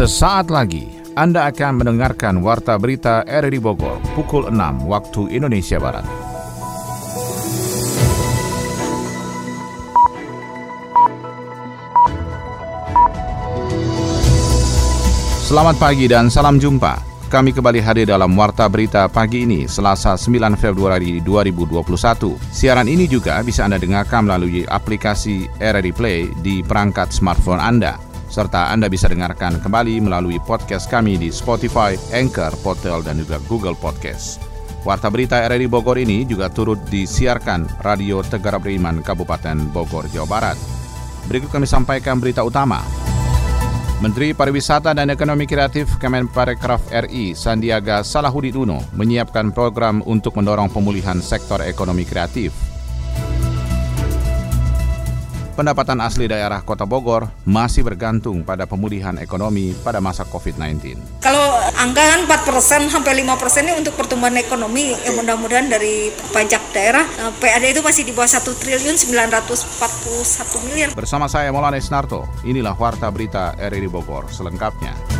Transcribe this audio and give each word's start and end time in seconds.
Sesaat 0.00 0.48
lagi 0.48 0.88
Anda 1.12 1.52
akan 1.52 1.84
mendengarkan 1.84 2.40
Warta 2.40 2.80
Berita 2.80 3.20
RRI 3.20 3.60
Bogor 3.60 4.00
pukul 4.16 4.48
6 4.48 4.88
waktu 4.88 5.28
Indonesia 5.28 5.76
Barat. 5.76 6.08
Selamat 15.44 15.76
pagi 15.76 16.08
dan 16.08 16.32
salam 16.32 16.56
jumpa. 16.56 16.96
Kami 17.28 17.52
kembali 17.52 17.84
hadir 17.84 18.08
dalam 18.08 18.32
Warta 18.32 18.72
Berita 18.72 19.04
pagi 19.04 19.44
ini, 19.44 19.68
Selasa 19.68 20.16
9 20.16 20.56
Februari 20.56 21.20
2021. 21.20 22.40
Siaran 22.48 22.88
ini 22.88 23.04
juga 23.04 23.36
bisa 23.44 23.68
Anda 23.68 23.76
dengarkan 23.76 24.24
melalui 24.24 24.64
aplikasi 24.64 25.44
RRI 25.60 25.92
Play 25.92 26.32
di 26.40 26.64
perangkat 26.64 27.12
smartphone 27.12 27.60
Anda. 27.60 28.09
Serta 28.30 28.70
Anda 28.70 28.86
bisa 28.86 29.10
dengarkan 29.10 29.58
kembali 29.58 29.98
melalui 30.06 30.38
podcast 30.38 30.86
kami 30.86 31.18
di 31.18 31.34
Spotify, 31.34 31.98
Anchor, 32.14 32.54
Portal, 32.62 33.02
dan 33.02 33.18
juga 33.18 33.42
Google 33.50 33.74
Podcast. 33.74 34.38
Warta 34.86 35.10
Berita 35.10 35.42
RRI 35.50 35.66
Bogor 35.66 35.98
ini 35.98 36.22
juga 36.22 36.46
turut 36.46 36.78
disiarkan 36.86 37.82
Radio 37.82 38.22
Tegara 38.22 38.62
Beriman 38.62 39.02
Kabupaten 39.02 39.74
Bogor, 39.74 40.06
Jawa 40.14 40.30
Barat. 40.30 40.58
Berikut 41.26 41.50
kami 41.50 41.66
sampaikan 41.66 42.22
berita 42.22 42.46
utama. 42.46 42.80
Menteri 43.98 44.32
Pariwisata 44.32 44.94
dan 44.94 45.10
Ekonomi 45.10 45.44
Kreatif 45.44 45.98
Kemenparekraf 45.98 46.86
RI 47.10 47.34
Sandiaga 47.34 48.00
Salahuddin 48.00 48.56
Uno 48.56 48.78
menyiapkan 48.94 49.50
program 49.52 50.06
untuk 50.06 50.38
mendorong 50.38 50.70
pemulihan 50.72 51.18
sektor 51.20 51.60
ekonomi 51.60 52.08
kreatif 52.08 52.69
pendapatan 55.60 56.00
asli 56.00 56.24
daerah 56.24 56.64
Kota 56.64 56.88
Bogor 56.88 57.28
masih 57.44 57.84
bergantung 57.84 58.40
pada 58.48 58.64
pemulihan 58.64 59.12
ekonomi 59.20 59.76
pada 59.84 60.00
masa 60.00 60.24
COVID-19. 60.24 60.96
Kalau 61.20 61.52
angka 61.76 62.00
kan 62.00 62.20
4% 62.24 62.88
sampai 62.88 63.20
5% 63.20 63.68
ini 63.68 63.76
untuk 63.76 63.92
pertumbuhan 63.92 64.32
ekonomi, 64.40 64.96
ya 64.96 65.12
mudah-mudahan 65.12 65.68
dari 65.68 66.08
pajak 66.32 66.72
daerah, 66.72 67.04
eh, 67.04 67.32
PAD 67.36 67.76
itu 67.76 67.84
masih 67.84 68.08
di 68.08 68.16
bawah 68.16 68.40
1 68.40 68.56
triliun 68.56 68.96
941 68.96 70.64
miliar. 70.72 70.96
Bersama 70.96 71.28
saya 71.28 71.52
Maulana 71.52 71.76
Isnarto, 71.76 72.24
inilah 72.48 72.72
Warta 72.72 73.12
Berita 73.12 73.52
RRI 73.60 73.92
Bogor 73.92 74.32
selengkapnya. 74.32 75.19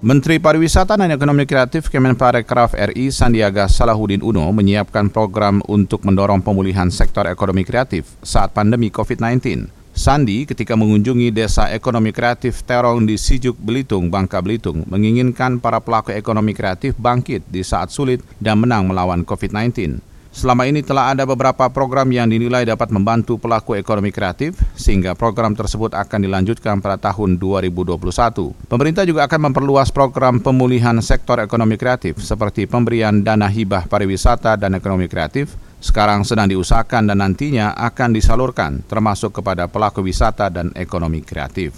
Menteri 0.00 0.40
Pariwisata 0.40 0.96
dan 0.96 1.12
Ekonomi 1.12 1.44
Kreatif 1.44 1.92
Kemenparekraf 1.92 2.72
RI 2.72 3.12
Sandiaga 3.12 3.68
Salahuddin 3.68 4.24
Uno 4.24 4.48
menyiapkan 4.48 5.12
program 5.12 5.60
untuk 5.68 6.08
mendorong 6.08 6.40
pemulihan 6.40 6.88
sektor 6.88 7.28
ekonomi 7.28 7.68
kreatif 7.68 8.08
saat 8.24 8.56
pandemi 8.56 8.88
COVID-19. 8.88 9.68
Sandi 9.92 10.48
ketika 10.48 10.72
mengunjungi 10.72 11.28
desa 11.28 11.68
ekonomi 11.68 12.16
kreatif 12.16 12.64
Terong 12.64 13.04
di 13.04 13.20
Sijuk 13.20 13.60
Belitung, 13.60 14.08
Bangka 14.08 14.40
Belitung, 14.40 14.88
menginginkan 14.88 15.60
para 15.60 15.84
pelaku 15.84 16.16
ekonomi 16.16 16.56
kreatif 16.56 16.96
bangkit 16.96 17.44
di 17.52 17.60
saat 17.60 17.92
sulit 17.92 18.24
dan 18.40 18.56
menang 18.56 18.88
melawan 18.88 19.20
COVID-19. 19.20 20.00
Selama 20.30 20.62
ini 20.62 20.78
telah 20.86 21.10
ada 21.10 21.26
beberapa 21.26 21.66
program 21.74 22.06
yang 22.14 22.30
dinilai 22.30 22.62
dapat 22.62 22.94
membantu 22.94 23.34
pelaku 23.34 23.74
ekonomi 23.74 24.14
kreatif, 24.14 24.54
sehingga 24.78 25.18
program 25.18 25.58
tersebut 25.58 25.90
akan 25.90 26.22
dilanjutkan 26.22 26.78
pada 26.78 27.10
tahun 27.10 27.34
2021. 27.34 27.98
Pemerintah 28.70 29.02
juga 29.02 29.26
akan 29.26 29.50
memperluas 29.50 29.90
program 29.90 30.38
pemulihan 30.38 30.94
sektor 31.02 31.42
ekonomi 31.42 31.74
kreatif, 31.74 32.22
seperti 32.22 32.70
pemberian 32.70 33.26
dana 33.26 33.50
hibah 33.50 33.90
pariwisata 33.90 34.54
dan 34.54 34.78
ekonomi 34.78 35.10
kreatif, 35.10 35.58
sekarang 35.82 36.22
sedang 36.22 36.46
diusahakan 36.46 37.10
dan 37.10 37.18
nantinya 37.26 37.74
akan 37.74 38.14
disalurkan, 38.14 38.86
termasuk 38.86 39.42
kepada 39.42 39.66
pelaku 39.66 40.06
wisata 40.06 40.46
dan 40.46 40.70
ekonomi 40.78 41.26
kreatif. 41.26 41.74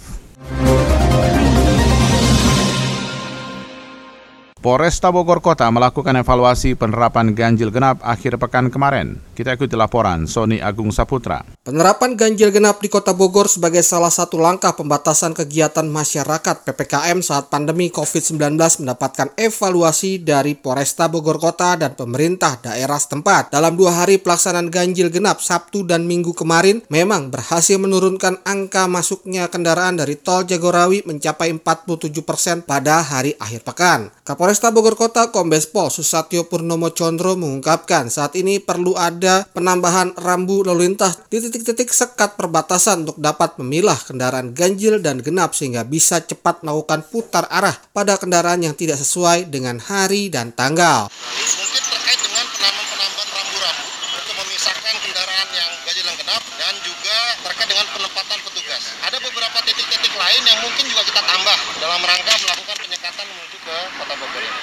Polresta 4.63 5.11
Bogor 5.11 5.43
Kota 5.43 5.67
melakukan 5.67 6.23
evaluasi 6.23 6.79
penerapan 6.79 7.35
ganjil 7.35 7.67
genap 7.67 7.99
akhir 7.99 8.39
pekan 8.39 8.71
kemarin. 8.71 9.19
Kita 9.35 9.59
ikuti 9.59 9.75
laporan 9.75 10.23
Sony 10.23 10.63
Agung 10.63 10.87
Saputra. 10.87 11.43
Penerapan 11.67 12.15
ganjil 12.15 12.47
genap 12.47 12.79
di 12.79 12.87
Kota 12.87 13.11
Bogor 13.11 13.51
sebagai 13.51 13.83
salah 13.83 14.07
satu 14.07 14.39
langkah 14.39 14.71
pembatasan 14.71 15.35
kegiatan 15.35 15.83
masyarakat 15.83 16.63
PPKM 16.63 17.19
saat 17.19 17.51
pandemi 17.51 17.91
COVID-19 17.91 18.55
mendapatkan 18.55 19.35
evaluasi 19.35 20.23
dari 20.23 20.55
Polresta 20.55 21.11
Bogor 21.11 21.43
Kota 21.43 21.75
dan 21.75 21.99
pemerintah 21.99 22.55
daerah 22.63 22.95
setempat. 22.95 23.51
Dalam 23.51 23.75
dua 23.75 23.99
hari 23.99 24.15
pelaksanaan 24.15 24.71
ganjil 24.71 25.11
genap 25.11 25.43
Sabtu 25.43 25.83
dan 25.83 26.07
Minggu 26.07 26.31
kemarin 26.31 26.79
memang 26.87 27.27
berhasil 27.27 27.75
menurunkan 27.75 28.39
angka 28.47 28.87
masuknya 28.87 29.51
kendaraan 29.51 29.99
dari 29.99 30.15
tol 30.15 30.47
Jagorawi 30.47 31.03
mencapai 31.03 31.51
47 31.51 32.15
persen 32.23 32.63
pada 32.63 33.03
hari 33.03 33.35
akhir 33.43 33.67
pekan. 33.67 34.07
Kapolres 34.23 34.52
Polresta 34.53 34.69
Bogor 34.69 34.93
Kota 34.93 35.33
Kombes 35.33 35.65
Pol 35.65 35.89
Susatyo 35.89 36.45
Purnomo 36.45 36.93
Condro 36.93 37.33
mengungkapkan 37.33 38.13
saat 38.13 38.37
ini 38.37 38.61
perlu 38.61 38.93
ada 38.93 39.49
penambahan 39.49 40.13
rambu 40.13 40.61
lalu 40.61 40.93
lintas 40.93 41.17
di 41.25 41.41
titik-titik 41.41 41.89
sekat 41.89 42.37
perbatasan 42.37 43.01
untuk 43.01 43.17
dapat 43.17 43.57
memilah 43.57 43.97
kendaraan 43.97 44.53
ganjil 44.53 45.01
dan 45.01 45.25
genap 45.25 45.57
sehingga 45.57 45.81
bisa 45.81 46.21
cepat 46.21 46.61
melakukan 46.61 47.01
putar 47.09 47.49
arah 47.49 47.73
pada 47.97 48.13
kendaraan 48.13 48.61
yang 48.61 48.77
tidak 48.77 49.01
sesuai 49.01 49.49
dengan 49.49 49.81
hari 49.81 50.29
dan 50.29 50.53
tanggal. 50.53 51.09
Mungkin 51.09 51.83
terkait 51.89 52.19
dengan 52.21 52.45
penambahan-penambahan 52.53 53.29
rambu-rambu 53.33 53.85
untuk 54.21 54.35
memisahkan 54.37 54.95
kendaraan 55.01 55.47
yang 55.49 55.71
ganjil 55.81 56.05
dan 56.05 56.15
genap 56.21 56.43
dan 56.61 56.73
juga 56.85 57.17
terkait 57.41 57.69
dengan 57.73 57.87
penempatan 57.89 58.37
petugas. 58.45 58.83
Ada 59.01 59.17
beberapa 59.17 59.57
titik-titik 59.65 60.13
lain 60.13 60.41
yang 60.45 60.59
mungkin 60.61 60.85
juga 60.85 61.01
kita 61.09 61.21
tambah 61.25 61.57
dalam 61.81 62.01
rangka 62.05 62.33
melakukan 62.37 62.77
penyekatan 62.85 63.25
menuju 63.25 63.57
ke 63.63 63.77
Kota 63.95 64.13
Bogor 64.19 64.43
ini. 64.43 64.59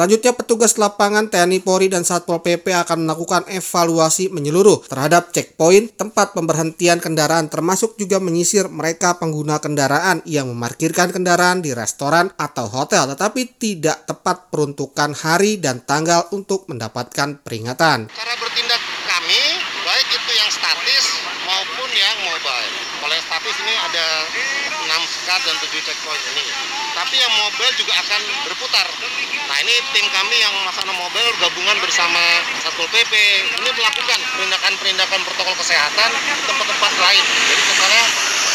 Selanjutnya 0.00 0.32
petugas 0.32 0.80
lapangan 0.80 1.28
TNI 1.28 1.60
Polri 1.60 1.92
dan 1.92 2.08
Satpol 2.08 2.40
PP 2.40 2.72
akan 2.72 3.04
melakukan 3.04 3.44
evaluasi 3.52 4.32
menyeluruh 4.32 4.80
terhadap 4.88 5.28
checkpoint 5.28 5.92
tempat 5.92 6.32
pemberhentian 6.32 7.04
kendaraan 7.04 7.52
termasuk 7.52 8.00
juga 8.00 8.16
menyisir 8.16 8.72
mereka 8.72 9.20
pengguna 9.20 9.60
kendaraan 9.60 10.24
yang 10.24 10.48
memarkirkan 10.48 11.12
kendaraan 11.12 11.60
di 11.60 11.76
restoran 11.76 12.32
atau 12.40 12.64
hotel 12.72 13.12
tetapi 13.12 13.60
tidak 13.60 14.08
tepat 14.08 14.48
peruntukan 14.48 15.12
hari 15.20 15.60
dan 15.60 15.84
tanggal 15.84 16.32
untuk 16.32 16.64
mendapatkan 16.72 17.36
peringatan 17.44 18.08
bertindak 18.40 18.80
kami 19.04 19.42
baik 19.84 20.08
itu 20.16 20.32
yang 20.32 20.50
statis 20.50 21.04
maupun 21.44 21.90
yang 21.92 22.16
mobile. 22.24 22.72
Kalau 23.00 23.12
yang 23.16 23.26
statis 23.26 23.56
ini 23.62 23.74
ada 23.76 24.06
6 24.84 25.12
sekat 25.12 25.40
dan 25.44 25.56
7 25.60 25.86
checkpoint 25.86 26.24
ini. 26.36 26.44
Tapi 26.92 27.14
yang 27.16 27.32
mobile 27.40 27.74
juga 27.78 27.94
akan 28.20 28.44
berputar. 28.52 28.86
Nah 29.48 29.56
ini 29.64 29.74
tim 29.96 30.06
kami 30.12 30.36
yang 30.38 30.52
melaksanakan 30.62 30.96
mobile 31.00 31.30
gabungan 31.40 31.76
bersama 31.82 32.20
Satpol 32.62 32.86
PP 32.92 33.12
ini 33.56 33.70
melakukan 33.72 34.20
perindakan-perindakan 34.36 35.20
protokol 35.26 35.54
kesehatan 35.58 36.10
di 36.12 36.42
tempat-tempat 36.46 36.92
lain. 37.00 37.24
Jadi 37.24 37.62
misalnya 37.64 38.04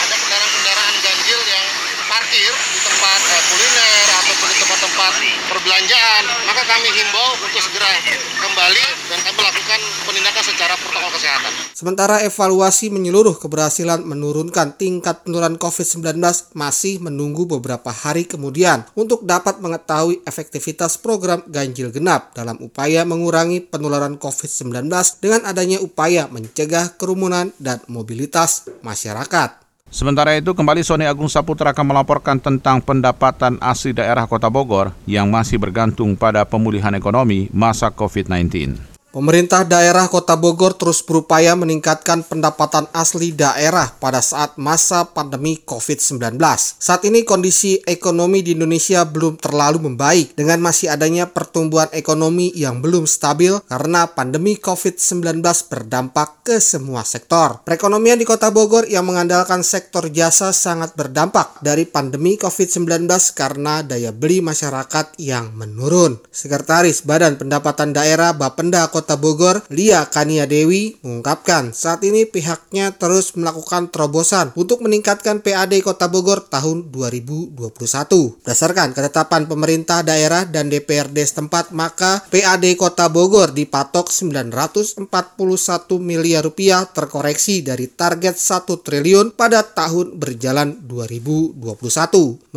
ada 0.05 0.15
kendaraan-kendaraan 0.21 0.95
ganjil 1.01 1.39
yang 1.49 1.65
parkir 2.05 2.51
di 2.53 2.79
tempat 2.85 3.19
eh, 3.25 3.41
kuliner 3.49 4.07
ataupun 4.21 4.47
di 4.53 4.57
tempat-tempat 4.61 5.13
perbelanjaan, 5.49 6.23
maka 6.45 6.61
kami 6.69 6.87
himbau 6.93 7.29
untuk 7.41 7.61
segera 7.65 7.89
kembali 8.37 8.85
dan 9.09 9.17
kami 9.25 9.35
melakukan 9.41 9.79
penindakan 10.05 10.43
secara 10.45 10.73
protokol 10.77 11.11
kesehatan. 11.17 11.64
Sementara 11.75 12.23
evaluasi 12.23 12.87
menyeluruh 12.87 13.35
keberhasilan 13.35 14.07
menurunkan 14.07 14.79
tingkat 14.79 15.27
penurunan 15.27 15.59
COVID-19 15.59 16.23
masih 16.55 17.03
menunggu 17.03 17.43
beberapa 17.43 17.91
hari 17.91 18.23
kemudian 18.23 18.87
untuk 18.95 19.27
dapat 19.27 19.59
mengetahui 19.59 20.23
efektivitas 20.23 20.95
program 20.95 21.43
ganjil 21.51 21.91
genap 21.91 22.31
dalam 22.31 22.55
upaya 22.63 23.03
mengurangi 23.03 23.59
penularan 23.59 24.15
COVID-19 24.15 24.87
dengan 25.19 25.43
adanya 25.43 25.83
upaya 25.83 26.31
mencegah 26.31 26.95
kerumunan 26.95 27.51
dan 27.59 27.83
mobilitas 27.91 28.71
masyarakat. 28.79 29.59
Sementara 29.91 30.31
itu, 30.39 30.55
kembali 30.55 30.79
Sony 30.79 31.03
Agung 31.03 31.27
Saputra 31.27 31.75
akan 31.75 31.91
melaporkan 31.91 32.39
tentang 32.39 32.79
pendapatan 32.79 33.59
asli 33.59 33.91
daerah 33.91 34.23
Kota 34.31 34.47
Bogor 34.47 34.95
yang 35.03 35.27
masih 35.27 35.59
bergantung 35.59 36.15
pada 36.15 36.47
pemulihan 36.47 36.95
ekonomi 36.95 37.51
masa 37.51 37.91
COVID-19. 37.91 38.94
Pemerintah 39.15 39.63
daerah 39.63 40.11
Kota 40.11 40.35
Bogor 40.35 40.75
terus 40.75 40.99
berupaya 40.99 41.55
meningkatkan 41.55 42.27
pendapatan 42.27 42.83
asli 42.91 43.31
daerah 43.31 43.87
pada 43.95 44.19
saat 44.19 44.59
masa 44.59 45.07
pandemi 45.07 45.55
COVID-19. 45.63 46.35
Saat 46.59 47.07
ini 47.07 47.23
kondisi 47.23 47.79
ekonomi 47.87 48.43
di 48.43 48.59
Indonesia 48.59 49.07
belum 49.07 49.39
terlalu 49.39 49.87
membaik 49.87 50.35
dengan 50.35 50.59
masih 50.59 50.91
adanya 50.91 51.31
pertumbuhan 51.31 51.87
ekonomi 51.95 52.51
yang 52.59 52.83
belum 52.83 53.07
stabil 53.07 53.55
karena 53.71 54.03
pandemi 54.11 54.59
COVID-19 54.59 55.39
berdampak 55.71 56.43
ke 56.43 56.59
semua 56.59 57.07
sektor. 57.07 57.63
Perekonomian 57.63 58.19
di 58.19 58.27
Kota 58.27 58.51
Bogor 58.51 58.83
yang 58.91 59.07
mengandalkan 59.07 59.63
sektor 59.63 60.11
jasa 60.11 60.51
sangat 60.51 60.91
berdampak 60.99 61.63
dari 61.63 61.87
pandemi 61.87 62.35
COVID-19 62.35 63.07
karena 63.31 63.79
daya 63.79 64.11
beli 64.11 64.43
masyarakat 64.43 65.15
yang 65.23 65.55
menurun. 65.55 66.19
Sekretaris 66.35 67.07
Badan 67.07 67.39
Pendapatan 67.39 67.95
Daerah 67.95 68.35
Bapenda 68.35 68.83
Kota 68.91 69.04
Kota 69.05 69.21
Bogor, 69.21 69.61
Lia 69.69 70.09
Kania 70.09 70.49
Dewi, 70.49 70.97
mengungkapkan 71.05 71.77
saat 71.77 72.01
ini 72.01 72.25
pihaknya 72.25 72.89
terus 72.89 73.37
melakukan 73.37 73.93
terobosan 73.93 74.49
untuk 74.57 74.81
meningkatkan 74.81 75.45
PAD 75.45 75.77
Kota 75.85 76.09
Bogor 76.09 76.41
tahun 76.49 76.89
2021. 76.89 77.53
Berdasarkan 78.41 78.97
ketetapan 78.97 79.45
pemerintah 79.45 80.01
daerah 80.01 80.49
dan 80.49 80.73
DPRD 80.73 81.21
setempat, 81.21 81.69
maka 81.69 82.25
PAD 82.33 82.65
Kota 82.81 83.05
Bogor 83.05 83.53
dipatok 83.53 84.09
941 84.09 85.05
miliar 86.01 86.41
rupiah 86.41 86.89
terkoreksi 86.89 87.61
dari 87.61 87.85
target 87.85 88.33
1 88.33 88.65
triliun 88.81 89.37
pada 89.37 89.61
tahun 89.61 90.17
berjalan 90.17 90.81
2021. 90.81 91.61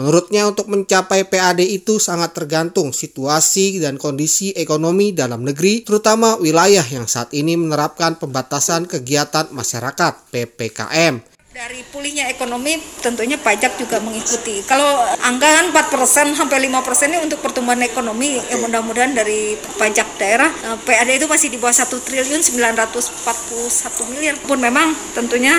Menurutnya 0.00 0.49
untuk 0.49 0.73
mencapai 0.73 1.29
PAD 1.29 1.61
itu 1.61 2.00
sangat 2.00 2.33
tergantung 2.33 2.97
situasi 2.97 3.85
dan 3.85 4.00
kondisi 4.00 4.56
ekonomi 4.56 5.12
dalam 5.12 5.45
negeri, 5.45 5.85
terutama 5.85 6.38
wilayah 6.40 6.87
yang 6.87 7.05
saat 7.05 7.35
ini 7.35 7.55
menerapkan 7.58 8.17
pembatasan 8.19 8.87
kegiatan 8.87 9.50
masyarakat 9.52 10.32
PPKM. 10.35 11.38
Dari 11.59 11.83
pulihnya 11.91 12.31
ekonomi 12.31 12.79
tentunya 13.03 13.35
pajak 13.35 13.83
juga 13.83 13.99
mengikuti. 13.99 14.63
Kalau 14.63 14.95
anggaran 15.27 15.75
4% 15.75 16.39
sampai 16.39 16.71
5% 16.71 17.11
ini 17.11 17.19
untuk 17.19 17.43
pertumbuhan 17.43 17.83
ekonomi, 17.83 18.39
ya 18.47 18.63
mudah-mudahan 18.63 19.11
dari 19.11 19.59
pajak 19.75 20.07
daerah 20.23 20.47
eh, 20.47 20.79
PAD 20.79 21.19
itu 21.19 21.27
masih 21.27 21.51
di 21.51 21.59
bawah 21.59 21.75
1 21.75 21.91
triliun 21.91 22.47
941 22.47 22.95
miliar. 24.15 24.39
Pun 24.47 24.63
memang 24.63 24.95
tentunya 25.19 25.59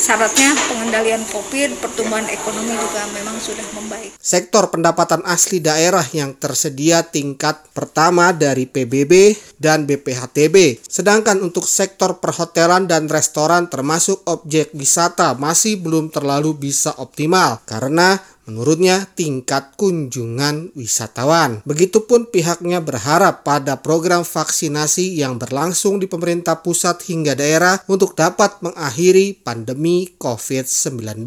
syaratnya 0.00 0.54
pengendalian 0.70 1.22
COVID, 1.28 1.82
pertumbuhan 1.82 2.26
ekonomi 2.30 2.72
juga 2.72 3.02
memang 3.12 3.36
sudah 3.42 3.66
membaik. 3.74 4.10
Sektor 4.16 4.70
pendapatan 4.70 5.20
asli 5.26 5.58
daerah 5.58 6.04
yang 6.14 6.32
tersedia 6.38 7.02
tingkat 7.02 7.58
pertama 7.74 8.30
dari 8.30 8.64
PBB 8.70 9.34
dan 9.58 9.84
BPHTB. 9.84 10.80
Sedangkan 10.86 11.42
untuk 11.42 11.66
sektor 11.66 12.16
perhotelan 12.22 12.86
dan 12.86 13.10
restoran 13.10 13.68
termasuk 13.68 14.22
objek 14.24 14.72
wisata 14.72 15.36
masih 15.40 15.80
belum 15.80 16.12
terlalu 16.12 16.52
bisa 16.68 16.92
optimal 17.00 17.64
karena 17.64 18.20
Menurutnya, 18.48 19.06
tingkat 19.14 19.76
kunjungan 19.76 20.72
wisatawan. 20.72 21.60
Begitupun 21.68 22.32
pihaknya 22.32 22.80
berharap 22.80 23.44
pada 23.46 23.78
program 23.78 24.26
vaksinasi 24.26 25.20
yang 25.20 25.36
berlangsung 25.36 26.00
di 26.00 26.08
pemerintah 26.08 26.58
pusat 26.64 27.04
hingga 27.06 27.36
daerah 27.36 27.78
untuk 27.86 28.16
dapat 28.16 28.58
mengakhiri 28.64 29.38
pandemi 29.44 30.10
COVID-19. 30.16 31.22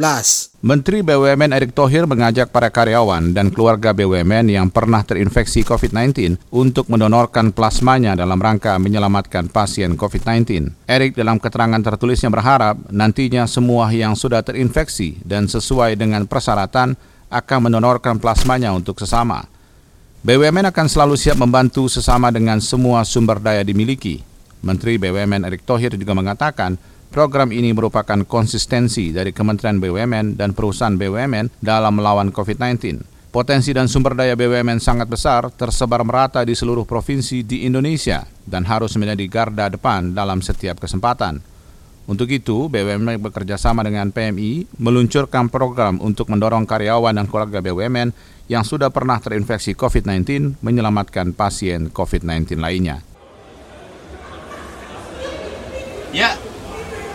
Menteri 0.63 1.03
BUMN 1.03 1.51
Erick 1.51 1.75
Thohir 1.75 2.07
mengajak 2.07 2.47
para 2.47 2.71
karyawan 2.71 3.35
dan 3.35 3.51
keluarga 3.51 3.91
BUMN 3.91 4.47
yang 4.47 4.71
pernah 4.71 5.03
terinfeksi 5.03 5.59
COVID-19 5.67 6.39
untuk 6.55 6.87
mendonorkan 6.87 7.51
plasmanya 7.51 8.15
dalam 8.15 8.39
rangka 8.39 8.79
menyelamatkan 8.79 9.51
pasien 9.51 9.99
COVID-19. 9.99 10.71
Erick 10.87 11.19
dalam 11.19 11.35
keterangan 11.43 11.83
tertulisnya 11.83 12.31
berharap 12.31 12.79
nantinya 12.87 13.43
semua 13.43 13.91
yang 13.91 14.15
sudah 14.15 14.39
terinfeksi 14.39 15.19
dan 15.27 15.51
sesuai 15.51 15.99
dengan 15.99 16.23
persyaratan 16.31 16.95
akan 17.33 17.69
mendonorkan 17.69 18.21
plasmanya 18.21 18.69
untuk 18.69 19.01
sesama. 19.01 19.49
BUMN 20.23 20.69
akan 20.71 20.87
selalu 20.87 21.19
siap 21.19 21.35
membantu 21.35 21.89
sesama 21.91 22.31
dengan 22.31 22.61
semua 22.63 23.03
sumber 23.03 23.41
daya 23.41 23.65
dimiliki. 23.65 24.23
Menteri 24.63 24.95
BUMN 24.95 25.43
Erick 25.49 25.67
Thohir 25.67 25.97
juga 25.99 26.15
mengatakan 26.15 26.79
program 27.11 27.51
ini 27.51 27.75
merupakan 27.75 28.23
konsistensi 28.23 29.11
dari 29.11 29.35
Kementerian 29.35 29.83
BUMN 29.83 30.39
dan 30.39 30.55
perusahaan 30.55 30.95
BUMN 30.95 31.59
dalam 31.59 31.99
melawan 31.99 32.31
COVID-19. 32.31 33.03
Potensi 33.33 33.73
dan 33.73 33.89
sumber 33.89 34.13
daya 34.13 34.37
BUMN 34.37 34.77
sangat 34.77 35.09
besar, 35.09 35.49
tersebar 35.51 36.05
merata 36.05 36.45
di 36.45 36.53
seluruh 36.53 36.85
provinsi 36.85 37.41
di 37.41 37.65
Indonesia 37.65 38.23
dan 38.45 38.63
harus 38.63 38.93
menjadi 38.95 39.25
garda 39.25 39.67
depan 39.73 40.13
dalam 40.13 40.39
setiap 40.39 40.79
kesempatan. 40.79 41.52
Untuk 42.03 42.27
itu, 42.35 42.67
BUMN 42.67 43.15
bekerja 43.15 43.55
sama 43.55 43.79
dengan 43.79 44.11
PMI 44.11 44.67
meluncurkan 44.75 45.47
program 45.47 46.03
untuk 46.03 46.27
mendorong 46.27 46.67
karyawan 46.67 47.15
dan 47.15 47.31
keluarga 47.31 47.63
BUMN 47.63 48.11
yang 48.51 48.63
sudah 48.67 48.91
pernah 48.91 49.23
terinfeksi 49.23 49.71
COVID-19 49.71 50.59
menyelamatkan 50.59 51.31
pasien 51.31 51.87
COVID-19 51.87 52.59
lainnya. 52.59 52.99
Ya, 56.11 56.35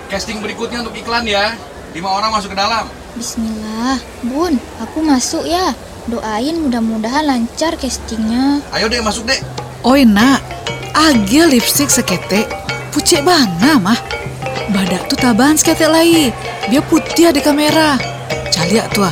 casting 0.08 0.40
berikutnya 0.40 0.80
untuk 0.80 0.96
iklan 0.96 1.28
ya. 1.28 1.52
Lima 1.92 2.08
orang 2.08 2.32
masuk 2.32 2.56
ke 2.56 2.58
dalam. 2.58 2.88
Bismillah, 3.12 4.00
Bun, 4.24 4.56
aku 4.80 5.04
masuk 5.04 5.44
ya. 5.44 5.76
Doain 6.08 6.56
mudah-mudahan 6.64 7.28
lancar 7.28 7.76
castingnya. 7.76 8.64
Ayo 8.72 8.88
deh 8.88 9.04
masuk 9.04 9.28
deh. 9.28 9.36
Oi 9.84 10.08
nak, 10.08 10.40
agil 10.96 11.52
lipstick 11.52 11.92
sekete, 11.92 12.48
pucek 12.90 13.20
bana 13.20 13.76
mah. 13.76 14.17
Badak 14.68 15.08
tu 15.08 15.16
taban 15.16 15.56
sekete 15.56 15.88
lagi. 15.88 16.28
Dia 16.68 16.84
putih 16.84 17.32
di 17.32 17.40
kamera. 17.40 17.96
Caliak 18.52 18.92
tuh, 18.92 19.08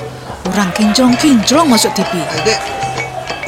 orang 0.52 0.68
kinclong-kinclong 0.76 1.64
masuk 1.72 1.96
TV. 1.96 2.12
Dek, 2.44 2.60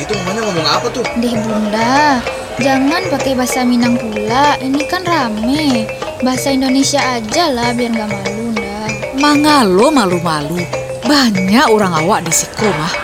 itu 0.01 0.13
mamanya 0.17 0.41
ngomong 0.49 0.69
apa 0.73 0.87
tuh? 0.89 1.05
Deh 1.21 1.37
bunda, 1.37 2.25
jangan 2.65 3.05
pakai 3.13 3.37
bahasa 3.37 3.61
Minang 3.61 4.01
pula. 4.01 4.57
Ini 4.57 4.83
kan 4.89 5.05
rame. 5.05 5.85
Bahasa 6.25 6.49
Indonesia 6.49 6.97
aja 6.97 7.53
lah 7.53 7.77
biar 7.77 7.93
nggak 7.93 8.09
malu 8.09 8.57
dah. 8.57 8.89
Mangalo 9.21 9.93
malu-malu. 9.93 10.65
Banyak 11.05 11.69
orang 11.69 11.93
awak 11.93 12.25
di 12.25 12.33
Siko 12.33 12.73
mah. 12.73 12.95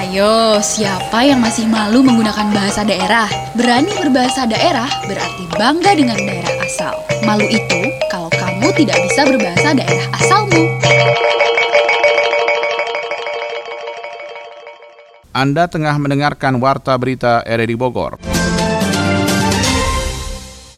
Ayo, 0.00 0.56
siapa 0.64 1.20
yang 1.20 1.44
masih 1.44 1.68
malu 1.68 2.00
menggunakan 2.00 2.48
bahasa 2.48 2.80
daerah? 2.80 3.28
Berani 3.52 3.92
berbahasa 4.00 4.48
daerah 4.48 4.88
berarti 5.04 5.44
bangga 5.52 5.92
dengan 5.92 6.16
daerah 6.16 6.41
asal. 6.72 6.96
Malu 7.28 7.44
itu 7.52 7.80
kalau 8.08 8.32
kamu 8.32 8.72
tidak 8.72 8.96
bisa 9.04 9.28
berbahasa 9.28 9.76
daerah 9.76 10.08
asalmu. 10.16 10.64
Anda 15.36 15.68
tengah 15.68 16.00
mendengarkan 16.00 16.56
Warta 16.56 16.96
Berita 16.96 17.44
RRI 17.44 17.76
Bogor. 17.76 18.16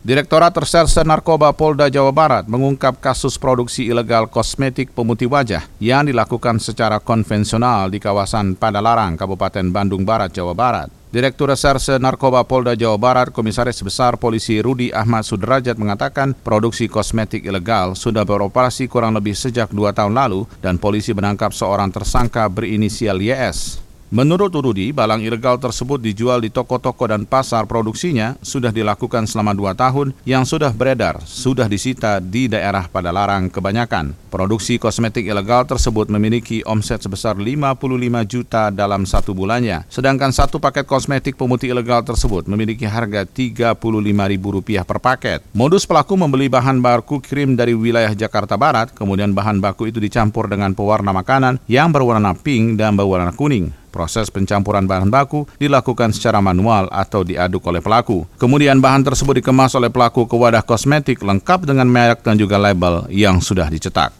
Direktorat 0.04 0.52
Reserse 0.52 1.00
Narkoba 1.06 1.54
Polda 1.54 1.88
Jawa 1.88 2.10
Barat 2.10 2.44
mengungkap 2.44 3.00
kasus 3.00 3.38
produksi 3.40 3.88
ilegal 3.88 4.28
kosmetik 4.28 4.92
pemutih 4.92 5.30
wajah 5.30 5.64
yang 5.80 6.10
dilakukan 6.10 6.60
secara 6.60 7.00
konvensional 7.00 7.88
di 7.88 8.02
kawasan 8.02 8.58
Padalarang, 8.58 9.16
Kabupaten 9.16 9.70
Bandung 9.70 10.02
Barat, 10.04 10.34
Jawa 10.34 10.52
Barat. 10.52 11.03
Direktur 11.14 11.46
Reserse 11.46 11.94
Narkoba 12.02 12.42
Polda 12.42 12.74
Jawa 12.74 12.98
Barat, 12.98 13.30
Komisaris 13.30 13.78
Besar 13.86 14.18
Polisi 14.18 14.58
Rudi 14.58 14.90
Ahmad 14.90 15.22
Sudrajat 15.22 15.78
mengatakan 15.78 16.34
produksi 16.34 16.90
kosmetik 16.90 17.46
ilegal 17.46 17.94
sudah 17.94 18.26
beroperasi 18.26 18.90
kurang 18.90 19.14
lebih 19.14 19.38
sejak 19.38 19.70
dua 19.70 19.94
tahun 19.94 20.10
lalu 20.10 20.42
dan 20.58 20.74
polisi 20.74 21.14
menangkap 21.14 21.54
seorang 21.54 21.94
tersangka 21.94 22.50
berinisial 22.50 23.22
YS. 23.22 23.83
Menurut 24.12 24.52
Rudi, 24.52 24.92
balang 24.92 25.24
ilegal 25.24 25.56
tersebut 25.56 25.96
dijual 25.96 26.44
di 26.44 26.52
toko-toko 26.52 27.08
dan 27.08 27.24
pasar 27.24 27.64
produksinya 27.64 28.36
sudah 28.44 28.68
dilakukan 28.68 29.24
selama 29.24 29.56
dua 29.56 29.72
tahun 29.72 30.12
yang 30.28 30.44
sudah 30.44 30.76
beredar, 30.76 31.24
sudah 31.24 31.64
disita 31.64 32.20
di 32.20 32.44
daerah 32.44 32.84
pada 32.84 33.08
larang 33.08 33.48
kebanyakan. 33.48 34.12
Produksi 34.28 34.76
kosmetik 34.76 35.24
ilegal 35.24 35.64
tersebut 35.64 36.12
memiliki 36.12 36.60
omset 36.68 37.00
sebesar 37.00 37.38
55 37.38 37.80
juta 38.28 38.68
dalam 38.68 39.08
satu 39.08 39.32
bulannya, 39.32 39.88
sedangkan 39.88 40.30
satu 40.34 40.60
paket 40.60 40.84
kosmetik 40.84 41.40
pemutih 41.40 41.72
ilegal 41.72 42.04
tersebut 42.04 42.44
memiliki 42.44 42.84
harga 42.84 43.24
Rp35.000 43.24 44.84
per 44.84 44.98
paket. 45.00 45.40
Modus 45.56 45.88
pelaku 45.88 46.18
membeli 46.18 46.52
bahan 46.52 46.82
baku 46.82 47.22
krim 47.24 47.56
dari 47.56 47.72
wilayah 47.72 48.12
Jakarta 48.12 48.54
Barat, 48.60 48.92
kemudian 48.92 49.32
bahan 49.32 49.62
baku 49.62 49.88
itu 49.88 50.02
dicampur 50.02 50.50
dengan 50.50 50.70
pewarna 50.76 51.10
makanan 51.14 51.62
yang 51.70 51.88
berwarna 51.94 52.34
pink 52.36 52.76
dan 52.76 52.98
berwarna 52.98 53.34
kuning. 53.34 53.83
Proses 53.94 54.26
pencampuran 54.26 54.90
bahan 54.90 55.06
baku 55.06 55.46
dilakukan 55.54 56.10
secara 56.10 56.42
manual 56.42 56.90
atau 56.90 57.22
diaduk 57.22 57.62
oleh 57.70 57.78
pelaku. 57.78 58.26
Kemudian 58.42 58.82
bahan 58.82 59.06
tersebut 59.06 59.38
dikemas 59.38 59.78
oleh 59.78 59.86
pelaku 59.86 60.26
ke 60.26 60.34
wadah 60.34 60.66
kosmetik 60.66 61.22
lengkap 61.22 61.62
dengan 61.62 61.86
merek 61.86 62.26
dan 62.26 62.34
juga 62.34 62.58
label 62.58 63.06
yang 63.06 63.38
sudah 63.38 63.70
dicetak. 63.70 64.10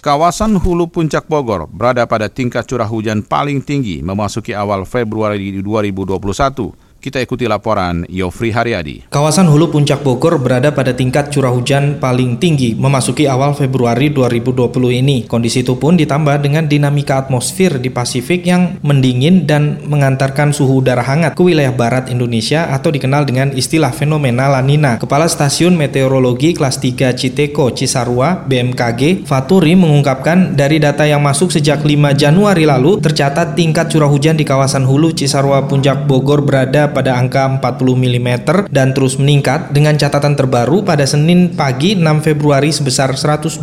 Kawasan 0.00 0.56
Hulu 0.56 0.88
Puncak 0.88 1.28
Bogor 1.28 1.68
berada 1.68 2.06
pada 2.08 2.30
tingkat 2.30 2.64
curah 2.64 2.88
hujan 2.88 3.20
paling 3.20 3.60
tinggi 3.60 4.00
memasuki 4.00 4.56
awal 4.56 4.88
Februari 4.88 5.60
2021 5.60 6.89
kita 7.00 7.16
ikuti 7.24 7.48
laporan 7.48 8.04
Yofri 8.12 8.52
Haryadi. 8.52 9.08
Kawasan 9.08 9.48
Hulu 9.48 9.72
Puncak 9.72 10.04
Bogor 10.04 10.36
berada 10.36 10.68
pada 10.76 10.92
tingkat 10.92 11.32
curah 11.32 11.48
hujan 11.48 11.96
paling 11.96 12.36
tinggi 12.36 12.76
memasuki 12.76 13.24
awal 13.24 13.56
Februari 13.56 14.12
2020 14.12 15.00
ini. 15.00 15.24
Kondisi 15.24 15.64
itu 15.64 15.80
pun 15.80 15.96
ditambah 15.96 16.44
dengan 16.44 16.68
dinamika 16.68 17.16
atmosfer 17.24 17.80
di 17.80 17.88
Pasifik 17.88 18.44
yang 18.44 18.76
mendingin 18.84 19.48
dan 19.48 19.80
mengantarkan 19.88 20.52
suhu 20.52 20.84
udara 20.84 21.00
hangat 21.00 21.32
ke 21.32 21.40
wilayah 21.40 21.72
barat 21.72 22.12
Indonesia 22.12 22.68
atau 22.68 22.92
dikenal 22.92 23.24
dengan 23.24 23.48
istilah 23.56 23.96
fenomena 23.96 24.52
La 24.52 24.60
Nina. 24.60 25.00
Kepala 25.00 25.24
Stasiun 25.24 25.80
Meteorologi 25.80 26.52
kelas 26.52 26.84
3 26.84 27.16
Citeko 27.16 27.72
Cisarua 27.72 28.44
BMKG 28.44 29.24
Faturi 29.24 29.72
mengungkapkan 29.72 30.52
dari 30.52 30.76
data 30.76 31.08
yang 31.08 31.24
masuk 31.24 31.48
sejak 31.48 31.80
5 31.80 32.12
Januari 32.12 32.68
lalu 32.68 33.00
tercatat 33.00 33.56
tingkat 33.56 33.88
curah 33.88 34.12
hujan 34.12 34.36
di 34.36 34.44
kawasan 34.44 34.84
Hulu 34.84 35.16
Cisarua 35.16 35.64
Puncak 35.64 36.04
Bogor 36.04 36.44
berada 36.44 36.89
pada 36.90 37.14
angka 37.14 37.46
40 37.46 37.62
mm 37.94 38.28
dan 38.66 38.90
terus 38.90 39.14
meningkat 39.14 39.70
dengan 39.70 39.94
catatan 39.94 40.34
terbaru 40.34 40.82
pada 40.82 41.06
Senin 41.06 41.54
pagi 41.54 41.94
6 41.94 42.26
Februari 42.26 42.74
sebesar 42.74 43.14
124 43.14 43.62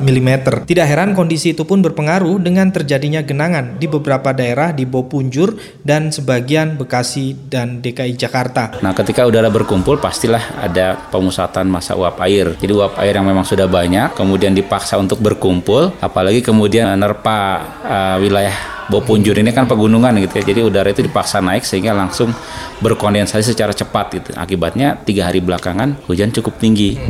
mm. 0.00 0.30
Tidak 0.64 0.86
heran 0.88 1.12
kondisi 1.12 1.52
itu 1.52 1.68
pun 1.68 1.84
berpengaruh 1.84 2.40
dengan 2.40 2.72
terjadinya 2.72 3.20
genangan 3.20 3.76
di 3.76 3.84
beberapa 3.84 4.32
daerah 4.32 4.72
di 4.72 4.88
Bopunjur 4.88 5.82
dan 5.84 6.08
sebagian 6.08 6.80
Bekasi 6.80 7.36
dan 7.52 7.84
DKI 7.84 8.16
Jakarta. 8.16 8.80
Nah, 8.80 8.96
ketika 8.96 9.28
udara 9.28 9.52
berkumpul 9.52 10.00
pastilah 10.00 10.56
ada 10.56 10.96
pemusatan 11.12 11.68
masa 11.68 11.92
uap 11.92 12.16
air. 12.24 12.56
Jadi 12.56 12.72
uap 12.72 12.96
air 12.96 13.20
yang 13.20 13.28
memang 13.28 13.44
sudah 13.44 13.68
banyak 13.68 14.16
kemudian 14.16 14.56
dipaksa 14.56 14.96
untuk 14.96 15.20
berkumpul, 15.20 15.92
apalagi 16.00 16.40
kemudian 16.40 16.88
menerpa 17.02 17.38
uh, 17.82 18.16
wilayah 18.22 18.71
Bopunjur 18.92 19.40
ini 19.40 19.56
kan 19.56 19.64
pegunungan 19.64 20.12
gitu 20.20 20.36
ya, 20.36 20.44
jadi 20.52 20.60
udara 20.68 20.92
itu 20.92 21.00
dipaksa 21.00 21.40
naik 21.40 21.64
sehingga 21.64 21.96
langsung 21.96 22.28
berkondensasi 22.84 23.56
secara 23.56 23.72
cepat 23.72 24.20
gitu. 24.20 24.30
Akibatnya 24.36 25.00
tiga 25.00 25.32
hari 25.32 25.40
belakangan 25.40 26.04
hujan 26.04 26.28
cukup 26.28 26.60
tinggi 26.60 27.00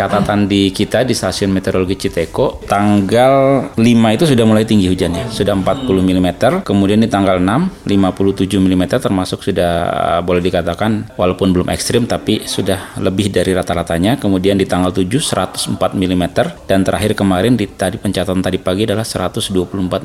catatan 0.00 0.48
di 0.48 0.72
kita 0.72 1.04
di 1.04 1.12
stasiun 1.12 1.52
meteorologi 1.52 2.08
Citeko 2.08 2.64
tanggal 2.64 3.68
5 3.76 4.16
itu 4.16 4.24
sudah 4.24 4.44
mulai 4.48 4.64
tinggi 4.64 4.88
hujannya. 4.88 5.28
Sudah 5.28 5.52
40 5.52 5.84
mm 5.84 6.28
kemudian 6.64 7.04
di 7.04 7.08
tanggal 7.12 7.36
6 7.36 7.84
57 7.84 8.48
mm 8.56 8.84
termasuk 8.96 9.44
sudah 9.44 9.72
uh, 9.92 10.20
boleh 10.24 10.40
dikatakan 10.40 11.12
walaupun 11.20 11.52
belum 11.52 11.68
ekstrim 11.68 12.08
tapi 12.08 12.48
sudah 12.48 12.96
lebih 12.96 13.28
dari 13.28 13.52
rata-ratanya. 13.52 14.16
Kemudian 14.16 14.56
di 14.56 14.64
tanggal 14.64 14.88
7 14.88 15.04
104 15.20 15.76
mm 15.76 16.24
dan 16.64 16.80
terakhir 16.80 17.12
kemarin 17.12 17.58
di 17.58 17.68
tadi 17.68 17.98
pencatatan 18.00 18.40
tadi 18.40 18.56
pagi 18.56 18.86
adalah 18.86 19.02
124 19.02 19.50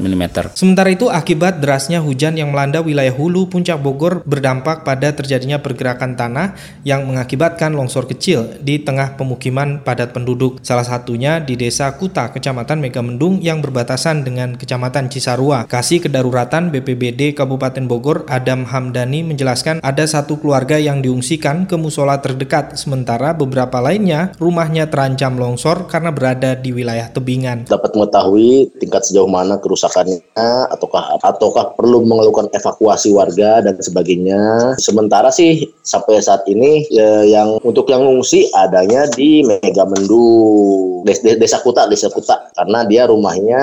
mm 0.02 0.24
sementara 0.58 0.90
itu 0.90 1.08
akibat 1.08 1.62
derasnya 1.62 2.02
hujan 2.02 2.36
yang 2.36 2.50
melanda 2.50 2.82
wilayah 2.82 3.14
hulu 3.14 3.48
puncak 3.48 3.78
Bogor 3.78 4.26
berdampak 4.26 4.82
pada 4.82 5.14
terjadinya 5.14 5.62
pergerakan 5.62 6.18
tanah 6.18 6.58
yang 6.82 7.06
mengakibatkan 7.06 7.72
longsor 7.72 8.10
kecil 8.10 8.58
di 8.60 8.82
tengah 8.82 9.14
pemukiman 9.14 9.85
padat 9.86 10.12
penduduk, 10.12 10.58
salah 10.66 10.84
satunya 10.84 11.38
di 11.38 11.54
Desa 11.54 11.94
Kuta, 11.94 12.34
Kecamatan 12.34 12.82
Megamendung 12.82 13.38
yang 13.40 13.62
berbatasan 13.62 14.26
dengan 14.26 14.58
Kecamatan 14.58 15.14
Cisarua. 15.14 15.70
Kasih 15.70 16.02
Kedaruratan 16.02 16.74
BPBD 16.74 17.38
Kabupaten 17.38 17.86
Bogor, 17.86 18.26
Adam 18.26 18.66
Hamdani 18.66 19.22
menjelaskan 19.22 19.86
ada 19.86 20.10
satu 20.10 20.42
keluarga 20.42 20.82
yang 20.82 21.06
diungsikan 21.06 21.70
ke 21.70 21.78
musola 21.78 22.18
terdekat, 22.18 22.82
sementara 22.82 23.38
beberapa 23.38 23.78
lainnya 23.78 24.34
rumahnya 24.42 24.90
terancam 24.90 25.38
longsor 25.38 25.86
karena 25.86 26.10
berada 26.10 26.58
di 26.58 26.74
wilayah 26.74 27.14
tebingan. 27.14 27.70
Dapat 27.70 27.94
mengetahui 27.94 28.74
tingkat 28.82 29.06
sejauh 29.06 29.30
mana 29.30 29.62
kerusakannya, 29.62 30.26
ataukah 30.74 31.22
ataukah 31.22 31.78
perlu 31.78 32.02
mengeluhkan 32.02 32.50
evakuasi 32.50 33.14
warga 33.14 33.62
dan 33.62 33.78
sebagainya. 33.78 34.74
Sementara 34.82 35.30
sih 35.30 35.70
sampai 35.86 36.24
saat 36.24 36.48
ini 36.50 36.88
ya, 36.90 37.22
yang 37.28 37.62
untuk 37.62 37.86
yang 37.92 38.02
mengungsi 38.02 38.50
adanya 38.56 39.06
di 39.14 39.46
Megamendung, 39.76 41.04
Desa, 41.04 41.36
Desa 41.36 41.60
Kuta, 41.60 41.92
Desa 41.92 42.08
Kuta, 42.08 42.56
karena 42.56 42.88
dia 42.88 43.04
rumahnya 43.12 43.60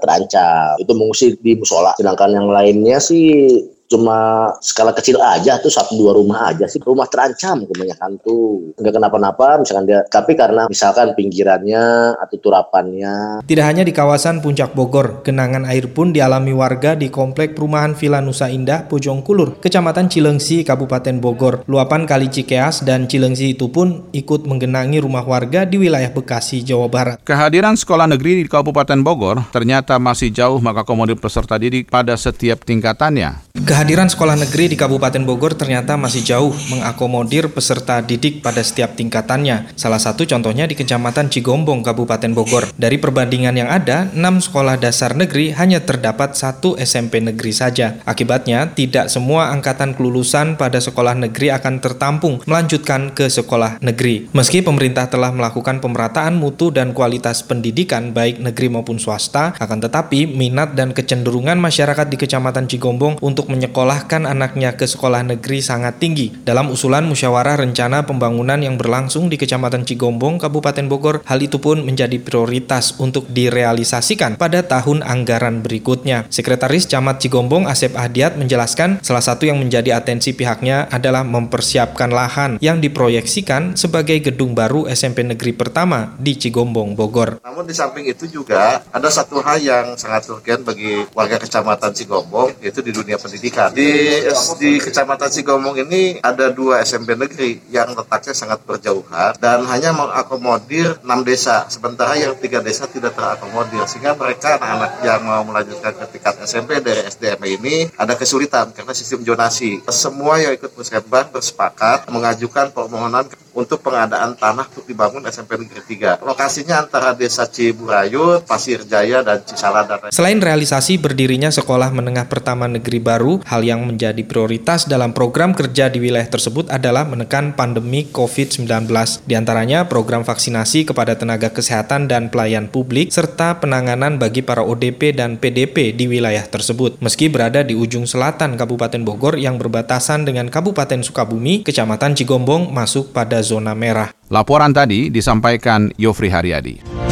terancam. 0.00 0.80
Itu 0.80 0.96
mengungsi 0.96 1.36
di 1.36 1.52
musola. 1.60 1.92
Sedangkan 2.00 2.32
yang 2.32 2.48
lainnya 2.48 2.96
sih 2.96 3.60
cuma 3.90 4.46
skala 4.62 4.94
kecil 4.94 5.18
aja 5.18 5.58
tuh 5.58 5.68
satu 5.68 5.98
dua 5.98 6.14
rumah 6.14 6.54
aja 6.54 6.70
sih. 6.70 6.78
Rumah 6.78 7.10
terancam 7.10 7.66
kebanyakan 7.66 8.22
tuh. 8.22 8.72
Nggak 8.78 8.94
kenapa-napa 9.02 9.58
misalkan 9.58 9.84
dia 9.90 10.00
tapi 10.06 10.38
karena 10.38 10.70
misalkan 10.70 11.12
pinggirannya 11.18 12.14
atau 12.14 12.36
turapannya. 12.38 13.42
Tidak 13.42 13.66
hanya 13.66 13.82
di 13.82 13.90
kawasan 13.90 14.38
puncak 14.38 14.72
Bogor 14.78 15.26
genangan 15.26 15.66
air 15.66 15.90
pun 15.90 16.14
dialami 16.14 16.54
warga 16.54 16.94
di 16.94 17.10
komplek 17.10 17.58
perumahan 17.58 17.98
Villa 17.98 18.22
Nusa 18.22 18.46
Indah 18.46 18.86
Kulur 18.86 19.58
kecamatan 19.58 20.06
Cilengsi 20.06 20.62
Kabupaten 20.62 21.18
Bogor. 21.18 21.66
Luapan 21.66 22.06
kali 22.06 22.30
Cikeas 22.30 22.86
dan 22.86 23.10
Cilengsi 23.10 23.58
itu 23.58 23.74
pun 23.74 24.06
ikut 24.14 24.46
menggenangi 24.46 25.02
rumah 25.02 25.26
warga 25.26 25.66
di 25.66 25.82
wilayah 25.82 26.14
Bekasi 26.14 26.62
Jawa 26.62 26.86
Barat. 26.86 27.16
Kehadiran 27.26 27.74
sekolah 27.74 28.06
negeri 28.06 28.44
di 28.44 28.44
Kabupaten 28.46 29.02
Bogor 29.02 29.42
ternyata 29.50 29.98
masih 29.98 30.30
jauh 30.30 30.62
mengakomodir 30.62 31.18
peserta 31.18 31.58
didik 31.58 31.90
pada 31.90 32.14
setiap 32.14 32.62
tingkatannya 32.62 33.50
Kehadiran 33.80 34.12
sekolah 34.12 34.36
negeri 34.36 34.68
di 34.68 34.76
Kabupaten 34.76 35.24
Bogor 35.24 35.56
ternyata 35.56 35.96
masih 35.96 36.20
jauh 36.20 36.52
mengakomodir 36.68 37.48
peserta 37.48 38.04
didik 38.04 38.44
pada 38.44 38.60
setiap 38.60 38.92
tingkatannya. 38.92 39.72
Salah 39.72 39.96
satu 39.96 40.28
contohnya 40.28 40.68
di 40.68 40.76
Kecamatan 40.76 41.32
Cigombong, 41.32 41.80
Kabupaten 41.80 42.28
Bogor. 42.36 42.68
Dari 42.76 43.00
perbandingan 43.00 43.56
yang 43.56 43.72
ada, 43.72 44.12
6 44.12 44.20
sekolah 44.20 44.76
dasar 44.76 45.16
negeri 45.16 45.56
hanya 45.56 45.80
terdapat 45.80 46.36
satu 46.36 46.76
SMP 46.76 47.24
negeri 47.24 47.56
saja. 47.56 47.96
Akibatnya, 48.04 48.68
tidak 48.68 49.08
semua 49.08 49.48
angkatan 49.48 49.96
kelulusan 49.96 50.60
pada 50.60 50.76
sekolah 50.76 51.16
negeri 51.16 51.48
akan 51.48 51.80
tertampung 51.80 52.44
melanjutkan 52.44 53.16
ke 53.16 53.32
sekolah 53.32 53.80
negeri. 53.80 54.28
Meski 54.36 54.60
pemerintah 54.60 55.08
telah 55.08 55.32
melakukan 55.32 55.80
pemerataan 55.80 56.36
mutu 56.36 56.68
dan 56.68 56.92
kualitas 56.92 57.40
pendidikan 57.40 58.12
baik 58.12 58.44
negeri 58.44 58.76
maupun 58.76 59.00
swasta, 59.00 59.56
akan 59.56 59.80
tetapi 59.80 60.28
minat 60.28 60.76
dan 60.76 60.92
kecenderungan 60.92 61.56
masyarakat 61.56 62.12
di 62.12 62.20
Kecamatan 62.20 62.68
Cigombong 62.68 63.16
untuk 63.24 63.48
menyekolahkan 63.48 63.69
menyekolahkan 63.70 64.26
anaknya 64.26 64.74
ke 64.74 64.82
sekolah 64.82 65.22
negeri 65.22 65.62
sangat 65.62 66.02
tinggi. 66.02 66.34
Dalam 66.42 66.74
usulan 66.74 67.06
musyawarah 67.06 67.62
rencana 67.62 68.02
pembangunan 68.02 68.58
yang 68.58 68.74
berlangsung 68.74 69.30
di 69.30 69.38
Kecamatan 69.38 69.86
Cigombong, 69.86 70.42
Kabupaten 70.42 70.90
Bogor, 70.90 71.22
hal 71.22 71.38
itu 71.38 71.62
pun 71.62 71.86
menjadi 71.86 72.18
prioritas 72.18 72.98
untuk 72.98 73.30
direalisasikan 73.30 74.34
pada 74.34 74.66
tahun 74.66 75.06
anggaran 75.06 75.62
berikutnya. 75.62 76.26
Sekretaris 76.34 76.90
Camat 76.90 77.22
Cigombong 77.22 77.70
Asep 77.70 77.94
Ahdiat 77.94 78.34
menjelaskan 78.34 78.98
salah 79.06 79.22
satu 79.22 79.46
yang 79.46 79.62
menjadi 79.62 80.02
atensi 80.02 80.34
pihaknya 80.34 80.90
adalah 80.90 81.22
mempersiapkan 81.22 82.10
lahan 82.10 82.58
yang 82.58 82.82
diproyeksikan 82.82 83.78
sebagai 83.78 84.18
gedung 84.18 84.58
baru 84.58 84.90
SMP 84.90 85.22
negeri 85.22 85.54
pertama 85.54 86.18
di 86.18 86.34
Cigombong, 86.34 86.98
Bogor. 86.98 87.38
Namun 87.46 87.70
di 87.70 87.74
samping 87.78 88.10
itu 88.10 88.26
juga 88.26 88.82
ada 88.90 89.06
satu 89.06 89.38
hal 89.38 89.62
yang 89.62 89.94
sangat 89.94 90.26
urgen 90.26 90.66
bagi 90.66 91.06
warga 91.14 91.38
Kecamatan 91.38 91.94
Cigombong 91.94 92.58
yaitu 92.58 92.82
di 92.82 92.90
dunia 92.90 93.14
pendidikan 93.14 93.59
Di 93.68 94.24
di 94.56 94.80
Kecamatan 94.80 95.28
Sigomong 95.28 95.76
ini 95.76 96.16
ada 96.24 96.48
dua 96.48 96.80
SMP 96.80 97.12
negeri 97.12 97.60
yang 97.68 97.92
letaknya 97.92 98.32
sangat 98.32 98.64
berjauhan 98.64 99.36
dan 99.36 99.68
hanya 99.68 99.92
mengakomodir 99.92 100.96
enam 101.04 101.20
desa, 101.20 101.68
sementara 101.68 102.16
yang 102.16 102.32
tiga 102.40 102.64
desa 102.64 102.88
tidak 102.88 103.12
terakomodir 103.12 103.84
sehingga 103.84 104.16
mereka 104.16 104.56
anak-anak 104.56 104.92
yang 105.04 105.20
mau 105.20 105.42
melanjutkan 105.44 105.92
ke 105.92 106.04
tingkat 106.16 106.34
SMP 106.48 106.80
dari 106.80 107.04
SDM 107.04 107.42
ini 107.60 107.76
ada 108.00 108.16
kesulitan 108.16 108.72
karena 108.72 108.96
sistem 108.96 109.20
zonasi. 109.20 109.84
Semua 109.92 110.40
yang 110.40 110.56
ikut 110.56 110.72
musyawarah 110.72 111.28
bersepakat 111.28 112.08
mengajukan 112.08 112.72
permohonan 112.72 113.28
untuk 113.54 113.82
pengadaan 113.82 114.38
tanah 114.38 114.66
untuk 114.70 114.86
dibangun 114.86 115.26
SMP 115.26 115.58
Negeri 115.58 115.82
3. 115.82 116.22
Lokasinya 116.22 116.86
antara 116.86 117.12
Desa 117.12 117.46
Ciburayut, 117.50 118.46
Pasir 118.46 118.86
Jaya, 118.86 119.26
dan 119.26 119.42
Cisalada. 119.42 120.10
Selain 120.14 120.38
realisasi 120.38 120.96
berdirinya 120.96 121.50
sekolah 121.50 121.90
menengah 121.90 122.30
pertama 122.30 122.70
negeri 122.70 123.02
baru, 123.02 123.42
hal 123.50 123.66
yang 123.66 123.82
menjadi 123.82 124.22
prioritas 124.22 124.86
dalam 124.86 125.10
program 125.10 125.50
kerja 125.50 125.90
di 125.90 125.98
wilayah 125.98 126.30
tersebut 126.30 126.70
adalah 126.70 127.02
menekan 127.02 127.58
pandemi 127.58 128.06
COVID-19. 128.06 128.86
Di 129.26 129.34
antaranya 129.34 129.90
program 129.90 130.22
vaksinasi 130.22 130.86
kepada 130.86 131.18
tenaga 131.18 131.50
kesehatan 131.50 132.06
dan 132.06 132.30
pelayan 132.30 132.70
publik, 132.70 133.10
serta 133.10 133.58
penanganan 133.58 134.22
bagi 134.22 134.46
para 134.46 134.62
ODP 134.62 135.18
dan 135.18 135.34
PDP 135.34 135.90
di 135.90 136.06
wilayah 136.06 136.46
tersebut. 136.46 137.02
Meski 137.02 137.26
berada 137.26 137.66
di 137.66 137.74
ujung 137.74 138.06
selatan 138.06 138.54
Kabupaten 138.54 139.02
Bogor 139.02 139.34
yang 139.34 139.58
berbatasan 139.58 140.22
dengan 140.22 140.46
Kabupaten 140.46 141.02
Sukabumi, 141.02 141.66
Kecamatan 141.66 142.14
Cigombong 142.14 142.70
masuk 142.70 143.10
pada 143.10 143.42
zona 143.42 143.74
merah. 143.74 144.14
Laporan 144.30 144.70
tadi 144.70 145.10
disampaikan 145.10 145.90
Yofri 145.98 146.30
Haryadi. 146.30 147.09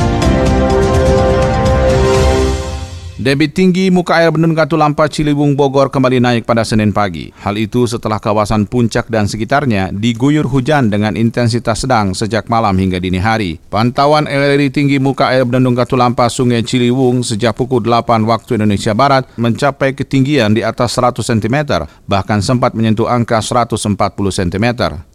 Debit 3.19 3.51
tinggi 3.51 3.91
muka 3.91 4.23
air 4.23 4.31
Bendung 4.31 4.55
Katulampa 4.55 5.11
Ciliwung 5.11 5.59
Bogor 5.59 5.91
kembali 5.91 6.23
naik 6.23 6.47
pada 6.47 6.63
Senin 6.63 6.95
pagi. 6.95 7.35
Hal 7.43 7.59
itu 7.59 7.83
setelah 7.83 8.23
kawasan 8.23 8.71
puncak 8.71 9.11
dan 9.11 9.27
sekitarnya 9.27 9.91
diguyur 9.91 10.47
hujan 10.47 10.87
dengan 10.87 11.19
intensitas 11.19 11.83
sedang 11.83 12.15
sejak 12.15 12.47
malam 12.47 12.79
hingga 12.79 13.03
dini 13.03 13.19
hari. 13.19 13.59
Pantauan 13.75 14.31
LRI 14.31 14.71
tinggi 14.71 15.03
muka 15.03 15.35
air 15.35 15.43
Bendung 15.43 15.75
Katulampa 15.75 16.31
Sungai 16.31 16.63
Ciliwung 16.63 17.27
sejak 17.27 17.59
pukul 17.59 17.83
8 17.83 18.23
waktu 18.23 18.55
Indonesia 18.55 18.95
Barat 18.95 19.27
mencapai 19.35 19.99
ketinggian 19.99 20.55
di 20.55 20.63
atas 20.63 20.95
100 20.95 21.19
cm, 21.19 21.91
bahkan 22.07 22.39
sempat 22.39 22.79
menyentuh 22.79 23.11
angka 23.11 23.43
140 23.43 23.99
cm. 24.31 24.67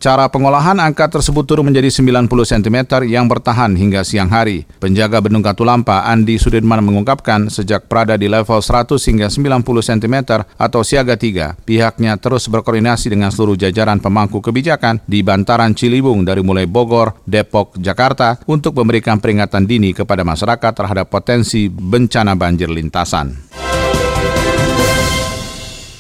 Cara 0.04 0.28
pengolahan 0.28 0.76
angka 0.84 1.08
tersebut 1.08 1.48
turun 1.48 1.72
menjadi 1.72 1.88
90 1.88 2.28
cm 2.28 3.08
yang 3.08 3.32
bertahan 3.32 3.72
hingga 3.80 4.04
siang 4.04 4.28
hari. 4.28 4.68
Penjaga 4.84 5.24
Bendung 5.24 5.40
Katulampa 5.40 6.04
Andi 6.04 6.36
Sudirman 6.36 6.84
mengungkapkan 6.84 7.48
sejak 7.48 7.93
berada 7.94 8.18
di 8.18 8.26
level 8.26 8.58
100 8.58 8.98
hingga 8.98 9.30
90 9.30 9.62
cm 9.62 10.16
atau 10.58 10.82
siaga 10.82 11.14
3. 11.14 11.62
Pihaknya 11.62 12.18
terus 12.18 12.50
berkoordinasi 12.50 13.14
dengan 13.14 13.30
seluruh 13.30 13.54
jajaran 13.54 14.02
pemangku 14.02 14.42
kebijakan 14.42 14.98
di 15.06 15.22
bantaran 15.22 15.78
Ciliwung 15.78 16.26
dari 16.26 16.42
mulai 16.42 16.66
Bogor, 16.66 17.22
Depok, 17.30 17.78
Jakarta 17.78 18.42
untuk 18.50 18.74
memberikan 18.82 19.22
peringatan 19.22 19.70
dini 19.70 19.94
kepada 19.94 20.26
masyarakat 20.26 20.74
terhadap 20.74 21.06
potensi 21.14 21.70
bencana 21.70 22.34
banjir 22.34 22.74
lintasan. 22.74 23.54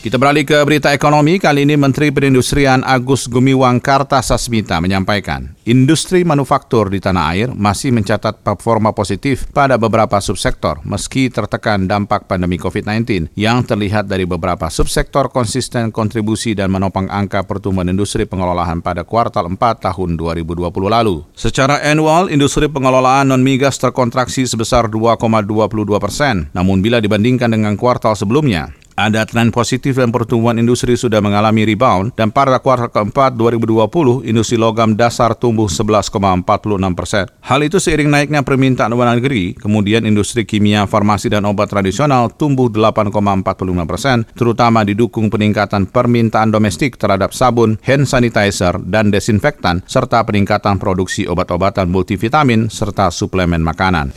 Kita 0.04 0.20
beralih 0.20 0.44
ke 0.44 0.60
berita 0.68 0.92
ekonomi. 0.92 1.40
Kali 1.40 1.64
ini 1.64 1.80
Menteri 1.80 2.12
Perindustrian 2.12 2.84
Agus 2.84 3.24
Gumiwang 3.32 3.80
Kartasasmita 3.80 4.84
menyampaikan, 4.84 5.56
industri 5.64 6.28
manufaktur 6.28 6.92
di 6.92 7.00
tanah 7.00 7.32
air 7.32 7.48
masih 7.56 7.96
mencatat 7.96 8.44
performa 8.44 8.92
positif 8.92 9.48
pada 9.56 9.80
beberapa 9.80 10.20
subsektor 10.20 10.84
meski 10.84 11.32
tertekan 11.32 11.88
dampak 11.88 12.28
pandemi 12.28 12.60
COVID-19 12.60 13.32
yang 13.40 13.64
terlihat 13.64 14.12
dari 14.12 14.28
beberapa 14.28 14.68
subsektor 14.68 15.32
konsisten 15.32 15.88
kontribusi 15.88 16.52
dan 16.52 16.68
menopang 16.68 17.08
angka 17.08 17.48
pertumbuhan 17.48 17.88
industri 17.88 18.28
pengelolaan 18.28 18.84
pada 18.84 19.08
kuartal 19.08 19.48
4 19.56 19.88
tahun 19.88 20.20
2020 20.20 20.68
lalu. 20.68 21.24
Secara 21.32 21.80
annual, 21.80 22.28
industri 22.28 22.68
pengelolaan 22.68 23.32
non-migas 23.32 23.80
terkontraksi 23.80 24.44
sebesar 24.52 24.92
2,22 24.92 25.96
persen. 25.96 26.52
Namun 26.52 26.84
bila 26.84 27.00
dibandingkan 27.00 27.56
dengan 27.56 27.80
kuartal 27.80 28.20
sebelumnya, 28.20 28.83
ada 28.94 29.26
tren 29.26 29.50
positif 29.50 29.98
dan 29.98 30.14
pertumbuhan 30.14 30.58
industri 30.62 30.94
sudah 30.94 31.20
mengalami 31.20 31.66
rebound 31.66 32.14
dan 32.14 32.30
pada 32.30 32.62
kuartal 32.62 32.90
keempat 32.90 33.36
2020 33.38 34.26
industri 34.26 34.58
logam 34.58 34.94
dasar 34.94 35.34
tumbuh 35.38 35.66
11,46 35.68 36.46
persen. 36.94 37.26
Hal 37.44 37.60
itu 37.66 37.78
seiring 37.82 38.10
naiknya 38.10 38.42
permintaan 38.46 38.94
luar 38.94 39.18
negeri, 39.18 39.58
kemudian 39.58 40.06
industri 40.06 40.46
kimia, 40.46 40.86
farmasi 40.86 41.28
dan 41.28 41.46
obat 41.50 41.70
tradisional 41.70 42.32
tumbuh 42.34 42.70
8,45 42.70 43.90
persen, 43.90 44.18
terutama 44.38 44.86
didukung 44.86 45.28
peningkatan 45.28 45.90
permintaan 45.90 46.54
domestik 46.54 46.96
terhadap 46.96 47.34
sabun, 47.36 47.82
hand 47.84 48.06
sanitizer, 48.06 48.78
dan 48.86 49.10
desinfektan, 49.10 49.82
serta 49.90 50.24
peningkatan 50.24 50.78
produksi 50.78 51.26
obat-obatan 51.28 51.90
multivitamin 51.90 52.70
serta 52.72 53.10
suplemen 53.10 53.62
makanan. 53.66 54.14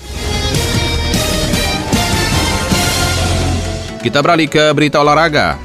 Kita 4.06 4.22
beralih 4.22 4.46
ke 4.46 4.70
berita 4.70 5.02
olahraga. 5.02 5.58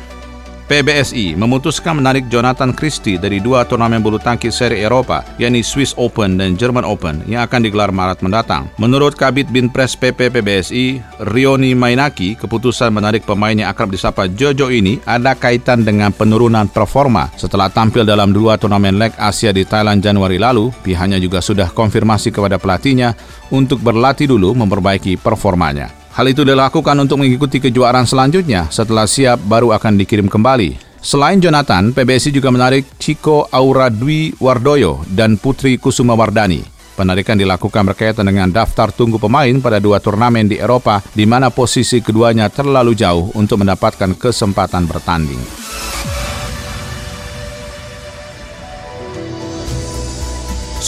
PBSI 0.65 1.38
memutuskan 1.38 2.01
menarik 2.01 2.25
Jonathan 2.25 2.74
Christie 2.74 3.21
dari 3.21 3.38
dua 3.38 3.69
turnamen 3.69 4.01
bulu 4.01 4.17
tangkis 4.17 4.57
seri 4.57 4.81
Eropa, 4.81 5.21
yakni 5.38 5.62
Swiss 5.62 5.93
Open 5.93 6.41
dan 6.41 6.57
German 6.57 6.81
Open, 6.81 7.21
yang 7.29 7.45
akan 7.45 7.62
digelar 7.62 7.93
Maret 7.93 8.25
mendatang. 8.25 8.65
Menurut 8.81 9.13
Kabit 9.13 9.45
Binpres 9.53 9.93
PP 9.93 10.33
PBSI, 10.33 11.21
Rioni 11.29 11.77
Mainaki, 11.77 12.33
keputusan 12.33 12.89
menarik 12.89 13.29
pemain 13.29 13.53
yang 13.53 13.69
akrab 13.69 13.93
disapa 13.93 14.25
Jojo 14.25 14.74
ini 14.74 14.98
ada 15.05 15.38
kaitan 15.38 15.86
dengan 15.86 16.10
penurunan 16.10 16.65
performa. 16.65 17.29
Setelah 17.38 17.69
tampil 17.69 18.10
dalam 18.10 18.33
dua 18.33 18.57
turnamen 18.57 18.98
leg 18.98 19.13
Asia 19.21 19.53
di 19.53 19.69
Thailand 19.69 20.01
Januari 20.01 20.41
lalu, 20.41 20.74
pihaknya 20.81 21.21
juga 21.21 21.45
sudah 21.45 21.69
konfirmasi 21.69 22.33
kepada 22.33 22.57
pelatihnya 22.57 23.13
untuk 23.53 23.86
berlatih 23.86 24.33
dulu 24.33 24.57
memperbaiki 24.57 25.21
performanya. 25.21 26.00
Hal 26.12 26.27
itu 26.27 26.44
dilakukan 26.44 27.00
untuk 27.00 27.24
mengikuti 27.24 27.63
kejuaraan 27.63 28.03
selanjutnya 28.03 28.68
setelah 28.68 29.08
siap 29.08 29.39
baru 29.48 29.72
akan 29.72 29.96
dikirim 29.96 30.27
kembali. 30.27 30.75
Selain 31.00 31.39
Jonathan, 31.39 31.96
PBSI 31.96 32.36
juga 32.36 32.51
menarik 32.51 32.84
Chico 33.00 33.48
Aura 33.48 33.88
Dwi 33.88 34.36
Wardoyo 34.38 35.01
dan 35.08 35.39
Putri 35.39 35.80
Kusuma 35.80 36.13
Wardani. 36.13 36.62
Penarikan 37.00 37.39
dilakukan 37.39 37.88
berkaitan 37.88 38.27
dengan 38.27 38.51
daftar 38.51 38.91
tunggu 38.91 39.18
pemain 39.18 39.56
pada 39.63 39.80
dua 39.80 40.03
turnamen 40.03 40.51
di 40.51 40.60
Eropa 40.60 41.00
di 41.15 41.24
mana 41.24 41.48
posisi 41.48 42.03
keduanya 42.03 42.51
terlalu 42.51 42.91
jauh 42.94 43.32
untuk 43.34 43.63
mendapatkan 43.63 44.12
kesempatan 44.13 44.86
bertanding. 44.86 45.41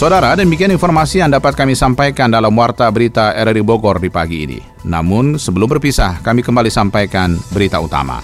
Saudara, 0.04 0.36
demikian 0.36 0.68
informasi 0.68 1.24
yang 1.24 1.32
dapat 1.32 1.56
kami 1.56 1.80
sampaikan 1.80 2.28
dalam 2.28 2.52
Warta 2.60 2.92
Berita 2.92 3.32
RRI 3.40 3.64
Bogor 3.64 4.04
di 4.04 4.12
pagi 4.12 4.44
ini. 4.44 4.60
Namun, 4.84 5.40
sebelum 5.40 5.64
berpisah, 5.72 6.20
kami 6.20 6.44
kembali 6.44 6.68
sampaikan 6.68 7.40
berita 7.56 7.80
utama. 7.80 8.20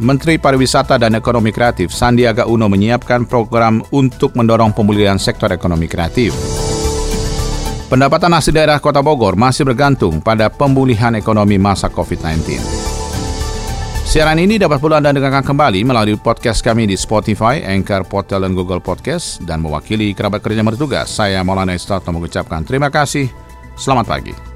Menteri 0.00 0.40
Pariwisata 0.40 0.96
dan 0.96 1.12
Ekonomi 1.12 1.52
Kreatif 1.52 1.92
Sandiaga 1.92 2.48
Uno 2.48 2.72
menyiapkan 2.72 3.28
program 3.28 3.84
untuk 3.92 4.32
mendorong 4.32 4.72
pemulihan 4.72 5.20
sektor 5.20 5.52
ekonomi 5.52 5.84
kreatif. 5.84 6.32
Pendapatan 7.92 8.32
asli 8.32 8.56
daerah 8.56 8.80
Kota 8.80 9.04
Bogor 9.04 9.36
masih 9.36 9.68
bergantung 9.68 10.24
pada 10.24 10.48
pemulihan 10.48 11.12
ekonomi 11.20 11.60
masa 11.60 11.92
COVID-19. 11.92 12.87
Siaran 14.08 14.40
ini 14.40 14.56
dapat 14.56 14.80
pula 14.80 15.04
Anda 15.04 15.12
dengarkan 15.12 15.44
kembali 15.44 15.84
melalui 15.84 16.16
podcast 16.16 16.64
kami 16.64 16.88
di 16.88 16.96
Spotify, 16.96 17.60
Anchor, 17.60 18.08
Portal, 18.08 18.40
dan 18.40 18.56
Google 18.56 18.80
Podcast. 18.80 19.44
Dan 19.44 19.60
mewakili 19.60 20.16
kerabat 20.16 20.40
kerja 20.40 20.64
bertugas, 20.64 21.12
saya 21.12 21.44
Maulana 21.44 21.76
Istato 21.76 22.08
mengucapkan 22.08 22.64
terima 22.64 22.88
kasih. 22.88 23.28
Selamat 23.76 24.08
pagi. 24.08 24.47